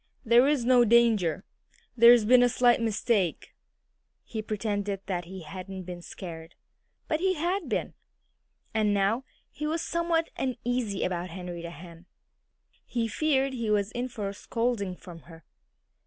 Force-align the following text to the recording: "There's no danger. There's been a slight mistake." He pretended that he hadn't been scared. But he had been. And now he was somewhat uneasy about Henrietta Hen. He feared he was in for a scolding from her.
"There's 0.25 0.65
no 0.65 0.83
danger. 0.83 1.43
There's 1.95 2.25
been 2.25 2.41
a 2.41 2.49
slight 2.49 2.81
mistake." 2.81 3.53
He 4.23 4.41
pretended 4.41 5.01
that 5.05 5.25
he 5.25 5.43
hadn't 5.43 5.83
been 5.83 6.01
scared. 6.01 6.55
But 7.07 7.19
he 7.19 7.35
had 7.35 7.69
been. 7.69 7.93
And 8.73 8.95
now 8.95 9.25
he 9.51 9.67
was 9.67 9.83
somewhat 9.83 10.31
uneasy 10.35 11.03
about 11.03 11.29
Henrietta 11.29 11.69
Hen. 11.69 12.07
He 12.83 13.07
feared 13.07 13.53
he 13.53 13.69
was 13.69 13.91
in 13.91 14.07
for 14.07 14.27
a 14.27 14.33
scolding 14.33 14.95
from 14.95 15.19
her. 15.29 15.45